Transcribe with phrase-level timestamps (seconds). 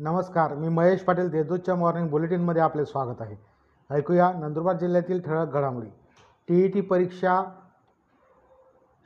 [0.00, 3.36] नमस्कार मी महेश पाटील देशदूतच्या मॉर्निंग बुलेटिनमध्ये आपले स्वागत आहे.
[3.90, 5.88] ऐकूया नंदुरबार जिल्ह्यातील ठळक घडामोडी.
[6.48, 7.44] टी ई टी परीक्षा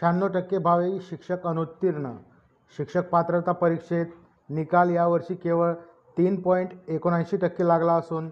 [0.00, 2.12] शहाण्णव टक्के भावी शिक्षक अनुत्तीर्ण.
[2.76, 4.06] शिक्षक पात्रता परीक्षेत
[4.48, 5.74] निकाल यावर्षी केवळ
[6.18, 8.30] तीन पॉईंट एकोणऐंशी टक्के लागला असून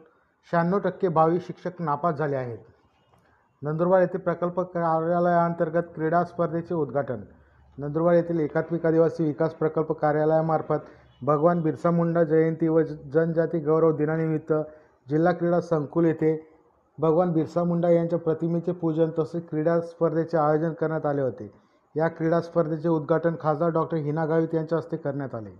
[0.52, 2.58] शहाण्णव टक्के भावी शिक्षक नापास झाले आहेत.
[3.62, 7.20] नंदुरबार येथे प्रकल्प कार्यालयाअंतर्गत क्रीडा स्पर्धेचे उद्घाटन.
[7.78, 10.78] नंदुरबार येथील एकात्मिक आदिवासी विकास प्रकल्प कार्यालयामार्फत
[11.22, 14.52] भगवान बिरसा मुंडा जयंती व जनजाती गौरव दिनानिमित्त
[15.08, 16.48] जिल्हा क्रीडा संकुल येथे
[16.98, 21.50] भगवान बिरसा मुंडा यांच्या प्रतिमेचे पूजन तसेच क्रीडा स्पर्धेचे आयोजन करण्यात आले होते.
[21.96, 25.50] या क्रीडा स्पर्धेचे उद्घाटन खासदार डॉक्टर हिना गावित यांच्या हस्ते करण्यात आले.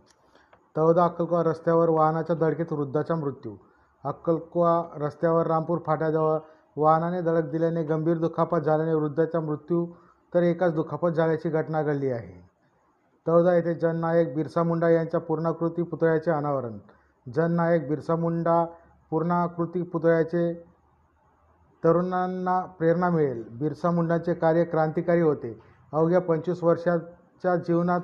[0.77, 3.57] तळोदा अक्कलकुवा रस्त्यावर वाहनाच्या धडकेत वृद्धाचा मृत्यू.
[4.05, 6.39] अक्कलकुवा रस्त्यावर रामपूर फाट्याजवळ
[6.77, 9.87] वाहनाने धडक दिल्याने गंभीर दुखापत झाल्याने वृद्धाचा मृत्यू
[10.35, 12.54] तर एकाच दुखापत झाल्याची घटना घडली आहे.
[13.27, 16.79] तळोदा येथे जननायक बिरसा मुंडा यांच्या पूर्णाकृती पुतळ्याचे अनावरण.
[17.27, 18.65] जननायक बिरसा मुंडा
[19.11, 20.53] पूर्णाकृती पुतळ्याचे
[21.83, 23.43] तरुणांना प्रेरणा मिळेल.
[23.59, 25.59] बिरसा मुंडांचे कार्य क्रांतिकारी होते.
[25.93, 28.01] अवघ्या पंचवीस वर्षाच्या जीवनात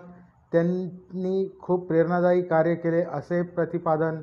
[0.52, 4.20] त्यांनी खूप प्रेरणादायी कार्य केले असे प्रतिपादन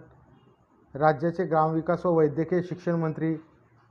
[0.93, 3.35] राज्याचे ग्रामविकास व वैद्यकीय शिक्षण मंत्री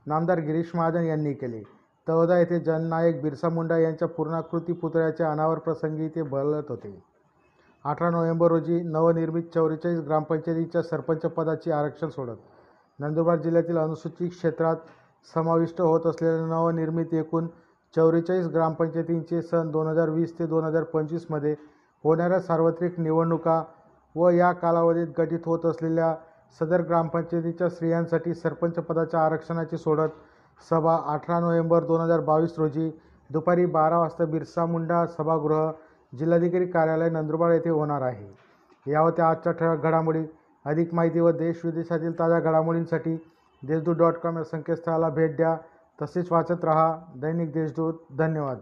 [0.05, 1.61] नामदार गिरीश महाजन यांनी केले.
[2.07, 6.93] तळोदा येथे जननायक बिरसा मुंडा यांच्या पूर्णाकृती पुतळ्याच्या अनावर प्रसंगी ते बोलत होते.
[7.85, 12.37] अठरा नोव्हेंबर रोजी नवनिर्मित चौवेचाळीस ग्रामपंचायतीच्या सरपंचपदाचे आरक्षण सोडत
[12.99, 14.75] नंदुरबार जिल्ह्यातील अनुसूचित क्षेत्रात
[15.27, 17.47] समाविष्ट होत असलेल्या नवनिर्मित एकूण
[17.93, 21.55] चौवेचाळीस ग्रामपंचायतींचे सन दोन हजार वीस ते दोन हजार पंचवीसमध्ये
[22.03, 23.61] होणाऱ्या सार्वत्रिक निवडणुका
[24.15, 26.13] व या कालावधीत गठीत होत असलेल्या
[26.59, 30.09] सदर ग्रामपंचायतीच्या स्त्रियांसाठी सरपंचपदाच्या आरक्षणाची सोडत
[30.61, 32.89] सभा अठरा नोव्हेंबर दोन हजार बावीस रोजी
[33.29, 35.71] दुपारी बारा वाजता बिरसा मुंडा सभागृह
[36.17, 38.27] जिल्हाधिकारी कार्यालय नंदुरबार येथे होणार आहे.
[38.91, 40.25] या होत्या आजच्या ठळक घडामोडी
[40.65, 43.15] अधिक माहिती व देश विदेशातील ताज्या घडामोडींसाठी
[43.63, 45.57] देशदूत डॉट कॉम या संकेतस्थळाला भेट द्या.
[46.01, 47.93] तसेच वाचत रहा दैनिक देशदूत.
[48.17, 48.57] धन्यवाद.